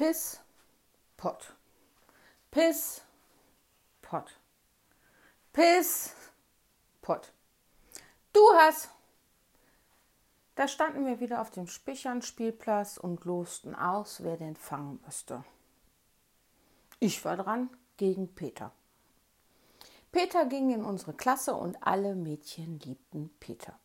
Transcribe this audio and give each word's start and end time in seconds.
Piss, 0.00 0.40
Pott. 1.18 1.54
Piss, 2.50 3.02
Pott. 4.00 4.40
Piss, 5.52 6.14
Pott. 7.02 7.34
Du 8.32 8.40
hast. 8.54 8.88
Da 10.54 10.68
standen 10.68 11.04
wir 11.04 11.20
wieder 11.20 11.42
auf 11.42 11.50
dem 11.50 11.66
Spichern-Spielplatz 11.66 12.96
und 12.96 13.26
losten 13.26 13.74
aus, 13.74 14.22
wer 14.22 14.38
den 14.38 14.56
fangen 14.56 15.02
müsste. 15.04 15.44
Ich 16.98 17.22
war 17.26 17.36
dran 17.36 17.68
gegen 17.98 18.34
Peter. 18.34 18.72
Peter 20.12 20.46
ging 20.46 20.70
in 20.70 20.82
unsere 20.82 21.12
Klasse 21.12 21.54
und 21.54 21.76
alle 21.82 22.14
Mädchen 22.14 22.80
liebten 22.80 23.28
Peter. 23.38 23.78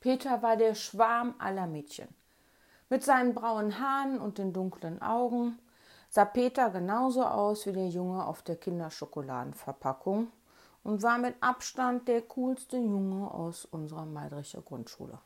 Peter 0.00 0.40
war 0.40 0.56
der 0.56 0.74
Schwarm 0.74 1.34
aller 1.38 1.66
Mädchen. 1.66 2.08
Mit 2.94 3.02
seinen 3.02 3.34
braunen 3.34 3.80
Haaren 3.80 4.20
und 4.20 4.38
den 4.38 4.52
dunklen 4.52 5.02
Augen 5.02 5.58
sah 6.10 6.24
Peter 6.24 6.70
genauso 6.70 7.24
aus 7.24 7.66
wie 7.66 7.72
der 7.72 7.88
Junge 7.88 8.24
auf 8.24 8.42
der 8.42 8.54
Kinderschokoladenverpackung 8.54 10.28
und 10.84 11.02
war 11.02 11.18
mit 11.18 11.34
Abstand 11.40 12.06
der 12.06 12.22
coolste 12.22 12.76
Junge 12.76 13.28
aus 13.34 13.64
unserer 13.64 14.06
Meidricher 14.06 14.62
Grundschule. 14.62 15.18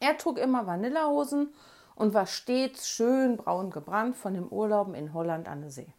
Er 0.00 0.18
trug 0.18 0.38
immer 0.38 0.66
Vanillehosen 0.66 1.54
und 1.94 2.14
war 2.14 2.26
stets 2.26 2.88
schön 2.88 3.36
braun 3.36 3.70
gebrannt 3.70 4.16
von 4.16 4.34
dem 4.34 4.48
Urlauben 4.48 4.96
in 4.96 5.14
Holland 5.14 5.46
an 5.46 5.60
der 5.60 5.70
See. 5.70 5.94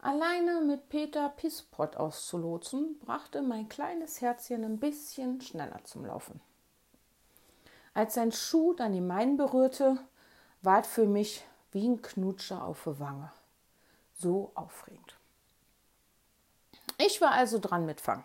Alleine 0.00 0.62
mit 0.62 0.88
Peter 0.88 1.28
Pisspott 1.28 1.98
auszulotsen, 1.98 2.98
brachte 3.00 3.42
mein 3.42 3.68
kleines 3.68 4.22
Herzchen 4.22 4.64
ein 4.64 4.78
bisschen 4.78 5.42
schneller 5.42 5.84
zum 5.84 6.06
Laufen. 6.06 6.40
Als 7.94 8.14
sein 8.14 8.32
Schuh 8.32 8.74
dann 8.74 8.92
die 8.92 9.00
meinen 9.00 9.36
berührte, 9.36 9.98
ward 10.62 10.86
für 10.86 11.06
mich 11.06 11.44
wie 11.72 11.88
ein 11.88 12.02
Knutscher 12.02 12.64
auf 12.64 12.84
der 12.84 12.98
Wange. 13.00 13.32
So 14.14 14.52
aufregend. 14.54 15.16
Ich 16.98 17.20
war 17.20 17.32
also 17.32 17.58
dran 17.58 17.86
mit 17.86 18.00
Fang. 18.00 18.24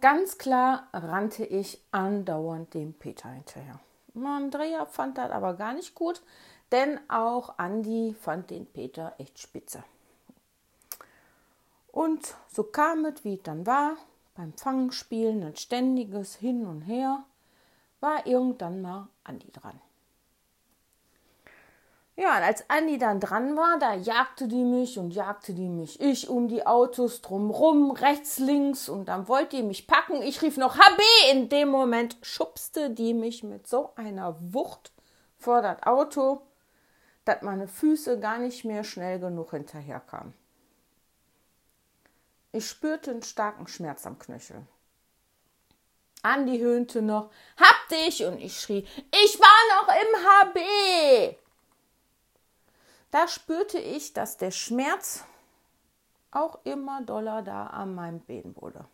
Ganz 0.00 0.36
klar 0.36 0.88
rannte 0.92 1.44
ich 1.44 1.82
andauernd 1.90 2.74
dem 2.74 2.92
Peter 2.92 3.30
hinterher. 3.30 3.80
Andrea 4.14 4.84
fand 4.86 5.16
das 5.16 5.30
aber 5.30 5.54
gar 5.54 5.72
nicht 5.72 5.94
gut, 5.94 6.22
denn 6.72 6.98
auch 7.08 7.58
Andi 7.58 8.14
fand 8.20 8.50
den 8.50 8.66
Peter 8.66 9.14
echt 9.18 9.38
spitze. 9.38 9.84
Und 11.92 12.34
so 12.52 12.62
kam 12.62 13.06
es, 13.06 13.24
wie 13.24 13.34
es 13.34 13.42
dann 13.42 13.66
war, 13.66 13.96
beim 14.34 14.52
Fangspielen 14.52 15.42
ein 15.42 15.56
ständiges 15.56 16.36
Hin 16.36 16.66
und 16.66 16.82
Her, 16.82 17.24
war 18.06 18.24
irgendwann 18.24 18.80
mal 18.80 19.08
Andi 19.24 19.50
dran. 19.50 19.80
Ja, 22.14 22.36
und 22.38 22.44
als 22.44 22.70
Andi 22.70 22.98
dann 22.98 23.18
dran 23.18 23.56
war, 23.56 23.78
da 23.78 23.94
jagte 23.94 24.46
die 24.46 24.64
mich 24.64 24.96
und 24.98 25.10
jagte 25.10 25.52
die 25.52 25.68
mich. 25.68 26.00
Ich 26.00 26.28
um 26.30 26.46
die 26.46 26.64
Autos 26.66 27.20
drumrum, 27.20 27.90
rechts, 27.90 28.38
links 28.38 28.88
und 28.88 29.06
dann 29.06 29.26
wollte 29.26 29.56
die 29.56 29.64
mich 29.64 29.88
packen. 29.88 30.22
Ich 30.22 30.40
rief 30.40 30.56
noch 30.56 30.78
HB. 30.78 31.02
In 31.32 31.48
dem 31.48 31.68
Moment 31.68 32.16
schubste 32.22 32.90
die 32.90 33.12
mich 33.12 33.42
mit 33.42 33.66
so 33.66 33.90
einer 33.96 34.36
Wucht 34.54 34.92
vor 35.36 35.60
das 35.60 35.82
Auto, 35.82 36.40
dass 37.24 37.42
meine 37.42 37.66
Füße 37.66 38.20
gar 38.20 38.38
nicht 38.38 38.64
mehr 38.64 38.84
schnell 38.84 39.18
genug 39.18 39.50
hinterherkamen. 39.50 40.32
Ich 42.52 42.66
spürte 42.66 43.10
einen 43.10 43.22
starken 43.22 43.66
Schmerz 43.66 44.06
am 44.06 44.18
Knöchel. 44.18 44.64
Andi 46.26 46.58
höhnte 46.58 47.02
noch, 47.02 47.30
hab 47.56 47.88
dich! 47.88 48.24
Und 48.24 48.38
ich 48.38 48.60
schrie, 48.60 48.86
ich 49.24 49.40
war 49.40 49.48
noch 49.76 49.88
im 49.88 50.54
HB! 50.54 51.36
Da 53.10 53.28
spürte 53.28 53.78
ich, 53.78 54.12
dass 54.12 54.36
der 54.36 54.50
Schmerz 54.50 55.24
auch 56.32 56.58
immer 56.64 57.00
doller 57.02 57.42
da 57.42 57.68
an 57.68 57.94
meinem 57.94 58.20
Bein 58.20 58.54
wurde. 58.56 58.84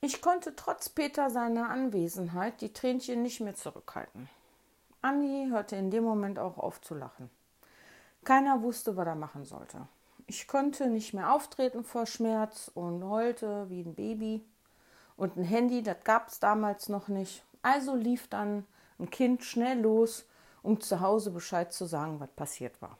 Ich 0.00 0.20
konnte 0.20 0.54
trotz 0.54 0.88
Peter 0.88 1.30
seiner 1.30 1.70
Anwesenheit 1.70 2.60
die 2.60 2.72
Tränchen 2.72 3.22
nicht 3.22 3.40
mehr 3.40 3.54
zurückhalten. 3.54 4.28
Andi 5.00 5.48
hörte 5.48 5.76
in 5.76 5.90
dem 5.90 6.04
Moment 6.04 6.38
auch 6.38 6.58
auf 6.58 6.80
zu 6.80 6.94
lachen. 6.94 7.30
Keiner 8.24 8.62
wusste, 8.62 8.96
was 8.96 9.06
er 9.06 9.14
machen 9.14 9.44
sollte. 9.44 9.88
Ich 10.26 10.46
konnte 10.46 10.88
nicht 10.88 11.14
mehr 11.14 11.32
auftreten 11.32 11.82
vor 11.82 12.06
Schmerz 12.06 12.70
und 12.74 13.02
heulte 13.04 13.68
wie 13.70 13.80
ein 13.80 13.94
Baby. 13.94 14.44
Und 15.16 15.36
ein 15.36 15.44
Handy, 15.44 15.82
das 15.82 16.02
gab 16.04 16.28
es 16.28 16.40
damals 16.40 16.88
noch 16.88 17.08
nicht. 17.08 17.44
Also 17.62 17.94
lief 17.94 18.28
dann 18.28 18.66
ein 18.98 19.10
Kind 19.10 19.44
schnell 19.44 19.80
los, 19.80 20.24
um 20.62 20.80
zu 20.80 21.00
Hause 21.00 21.30
Bescheid 21.30 21.72
zu 21.72 21.86
sagen, 21.86 22.20
was 22.20 22.30
passiert 22.30 22.80
war. 22.80 22.96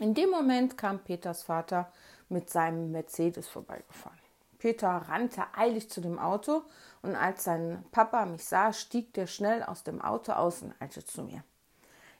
In 0.00 0.14
dem 0.14 0.30
Moment 0.30 0.76
kam 0.78 0.98
Peters 1.00 1.42
Vater 1.42 1.92
mit 2.28 2.50
seinem 2.50 2.90
Mercedes 2.90 3.48
vorbeigefahren. 3.48 4.18
Peter 4.58 4.88
rannte 4.88 5.42
eilig 5.56 5.90
zu 5.90 6.00
dem 6.00 6.18
Auto 6.18 6.62
und 7.02 7.16
als 7.16 7.44
sein 7.44 7.84
Papa 7.90 8.24
mich 8.26 8.44
sah, 8.44 8.72
stieg 8.72 9.12
der 9.14 9.26
schnell 9.26 9.62
aus 9.62 9.82
dem 9.82 10.00
Auto 10.00 10.32
aus 10.32 10.62
und 10.62 10.74
eilte 10.80 11.04
zu 11.04 11.24
mir. 11.24 11.42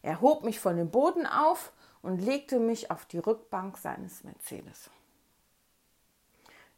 Er 0.02 0.20
hob 0.20 0.42
mich 0.42 0.58
von 0.58 0.76
dem 0.76 0.90
Boden 0.90 1.26
auf 1.26 1.72
und 2.02 2.18
legte 2.18 2.58
mich 2.58 2.90
auf 2.90 3.06
die 3.06 3.18
Rückbank 3.18 3.78
seines 3.78 4.24
Mercedes. 4.24 4.90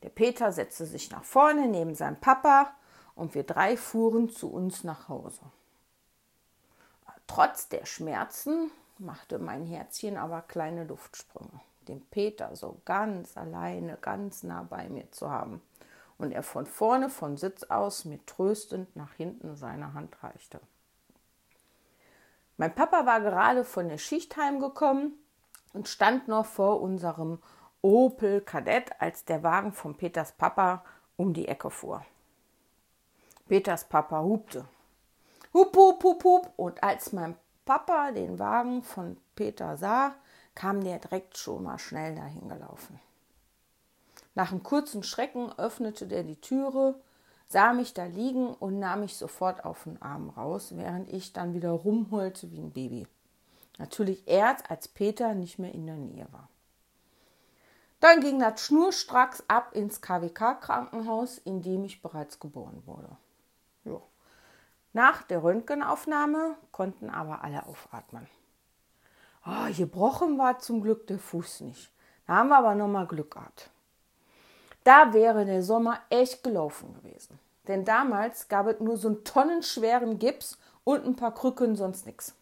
Der 0.04 0.10
Peter 0.10 0.52
setzte 0.52 0.84
sich 0.84 1.10
nach 1.10 1.24
vorne 1.24 1.66
neben 1.66 1.94
seinem 1.94 2.20
Papa 2.20 2.74
und 3.14 3.34
wir 3.34 3.42
drei 3.42 3.74
fuhren 3.74 4.28
zu 4.28 4.52
uns 4.52 4.84
nach 4.84 5.08
Hause. 5.08 5.40
Trotz 7.26 7.70
der 7.70 7.86
Schmerzen 7.86 8.70
machte 8.98 9.38
mein 9.38 9.64
Herzchen 9.64 10.18
aber 10.18 10.42
kleine 10.42 10.84
Luftsprünge, 10.84 11.58
den 11.88 12.04
Peter 12.10 12.54
so 12.54 12.82
ganz 12.84 13.38
alleine, 13.38 13.96
ganz 13.96 14.42
nah 14.42 14.62
bei 14.62 14.90
mir 14.90 15.10
zu 15.10 15.30
haben 15.30 15.62
und 16.18 16.32
er 16.32 16.42
von 16.42 16.66
vorne 16.66 17.08
von 17.08 17.38
Sitz 17.38 17.62
aus 17.64 18.04
mir 18.04 18.20
tröstend 18.26 18.94
nach 18.94 19.14
hinten 19.14 19.56
seine 19.56 19.94
Hand 19.94 20.22
reichte. 20.22 20.60
Mein 22.58 22.74
Papa 22.74 23.06
war 23.06 23.22
gerade 23.22 23.64
von 23.64 23.88
der 23.88 23.96
Schicht 23.98 24.36
heimgekommen 24.36 25.14
und 25.72 25.88
stand 25.88 26.28
noch 26.28 26.44
vor 26.44 26.82
unserem 26.82 27.38
Opel 27.84 28.40
Kadett, 28.40 28.92
als 28.98 29.26
der 29.26 29.42
Wagen 29.42 29.74
von 29.74 29.94
Peters 29.94 30.32
Papa 30.32 30.82
um 31.18 31.34
die 31.34 31.46
Ecke 31.46 31.68
fuhr. 31.68 32.02
Peters 33.46 33.84
Papa 33.84 34.22
hupte. 34.22 34.64
Hup, 35.52 35.76
hup, 35.76 36.02
hup, 36.02 36.24
hup. 36.24 36.52
Und 36.56 36.82
als 36.82 37.12
mein 37.12 37.36
Papa 37.66 38.10
den 38.12 38.38
Wagen 38.38 38.82
von 38.82 39.18
Peter 39.36 39.76
sah, 39.76 40.14
kam 40.54 40.82
der 40.82 40.98
direkt 40.98 41.36
schon 41.36 41.64
mal 41.64 41.78
schnell 41.78 42.14
dahin 42.14 42.48
gelaufen. 42.48 42.98
Nach 44.34 44.50
einem 44.50 44.62
kurzen 44.62 45.02
Schrecken 45.02 45.52
öffnete 45.58 46.06
der 46.06 46.22
die 46.22 46.40
Türe 46.40 46.94
sah 47.48 47.74
mich 47.74 47.92
da 47.92 48.06
liegen 48.06 48.54
und 48.54 48.78
nahm 48.78 49.00
mich 49.00 49.14
sofort 49.18 49.62
auf 49.66 49.84
den 49.84 50.00
Arm 50.00 50.30
raus, 50.30 50.72
während 50.74 51.12
ich 51.12 51.34
dann 51.34 51.52
wieder 51.52 51.72
rumholte 51.72 52.50
wie 52.50 52.60
ein 52.60 52.72
Baby. 52.72 53.06
Natürlich 53.76 54.26
erst, 54.26 54.70
als 54.70 54.88
Peter 54.88 55.34
nicht 55.34 55.58
mehr 55.58 55.74
in 55.74 55.86
der 55.86 55.96
Nähe 55.96 56.26
war. 56.32 56.48
Dann 58.04 58.20
ging 58.20 58.38
das 58.38 58.60
schnurstracks 58.60 59.42
ab 59.48 59.74
ins 59.74 60.02
KWK-Krankenhaus, 60.02 61.38
in 61.38 61.62
dem 61.62 61.84
ich 61.84 62.02
bereits 62.02 62.38
geboren 62.38 62.82
wurde. 62.84 63.08
Jo. 63.82 64.02
Nach 64.92 65.22
der 65.22 65.42
Röntgenaufnahme 65.42 66.54
konnten 66.70 67.08
aber 67.08 67.42
alle 67.42 67.64
aufatmen. 67.64 68.26
Oh, 69.46 69.72
gebrochen 69.74 70.36
war 70.36 70.58
zum 70.58 70.82
Glück 70.82 71.06
der 71.06 71.18
Fuß 71.18 71.60
nicht. 71.60 71.90
Da 72.26 72.34
haben 72.34 72.50
wir 72.50 72.58
aber 72.58 72.74
nochmal 72.74 73.06
Glück 73.06 73.30
gehabt. 73.30 73.70
Da 74.84 75.14
wäre 75.14 75.46
der 75.46 75.62
Sommer 75.62 75.98
echt 76.10 76.44
gelaufen 76.44 76.92
gewesen. 76.92 77.38
Denn 77.68 77.86
damals 77.86 78.48
gab 78.48 78.66
es 78.66 78.80
nur 78.80 78.98
so 78.98 79.08
einen 79.08 79.24
tonnenschweren 79.24 80.18
Gips 80.18 80.58
und 80.84 81.06
ein 81.06 81.16
paar 81.16 81.32
Krücken, 81.32 81.74
sonst 81.74 82.04
nichts. 82.04 82.34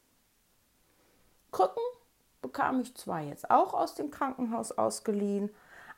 Krücken 1.52 1.84
bekam 2.42 2.80
ich 2.80 2.94
zwar 2.96 3.20
jetzt 3.20 3.50
auch 3.50 3.72
aus 3.72 3.94
dem 3.94 4.10
Krankenhaus 4.10 4.72
ausgeliehen, 4.72 5.50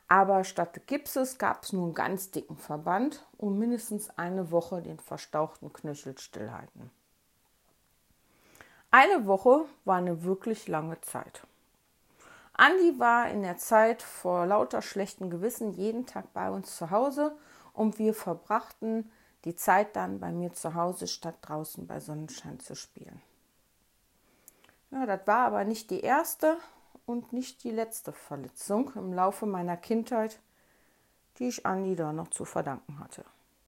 aber 0.07 0.43
statt 0.43 0.87
Gipses 0.87 1.37
gab 1.39 1.63
es 1.63 1.73
nur 1.73 1.85
einen 1.85 1.95
ganz 1.95 2.31
dicken 2.31 2.57
Verband 2.57 3.25
und 3.37 3.57
mindestens 3.57 4.11
eine 4.17 4.51
Woche 4.51 4.81
den 4.81 4.99
verstauchten 4.99 5.73
Knöchel 5.73 6.17
stillhalten. 6.17 6.91
Eine 8.91 9.25
Woche 9.25 9.65
war 9.83 9.97
eine 9.97 10.23
wirklich 10.23 10.67
lange 10.67 11.01
Zeit. 11.01 11.41
Andi 12.53 12.97
war 12.99 13.29
in 13.29 13.41
der 13.41 13.57
Zeit 13.57 14.01
vor 14.01 14.45
lauter 14.45 14.81
schlechtem 14.81 15.29
Gewissen 15.29 15.73
jeden 15.73 16.05
Tag 16.05 16.31
bei 16.33 16.49
uns 16.49 16.77
zu 16.77 16.91
Hause 16.91 17.35
und 17.73 17.99
wir 17.99 18.13
verbrachten 18.13 19.11
die 19.43 19.55
Zeit 19.55 19.95
dann 19.95 20.19
bei 20.19 20.31
mir 20.31 20.53
zu 20.53 20.75
Hause 20.75 21.07
statt 21.07 21.35
draußen 21.41 21.85
bei 21.87 21.99
Sonnenschein 21.99 22.59
zu 22.59 22.75
spielen. 22.75 23.21
Ja, 24.95 25.05
das 25.05 25.27
war 25.27 25.47
aber 25.47 25.65
nicht 25.65 25.91
die 25.91 25.99
erste 25.99 26.55
und 27.05 27.33
nicht 27.33 27.65
die 27.65 27.71
letzte 27.71 28.13
Verletzung 28.13 28.93
im 28.95 29.11
Laufe 29.11 29.45
meiner 29.45 29.75
Kindheit, 29.75 30.39
die 31.37 31.49
ich 31.49 31.65
Andi 31.65 31.97
da 31.97 32.13
noch 32.13 32.29
zu 32.29 32.45
verdanken 32.45 32.97
hatte. 32.99 33.25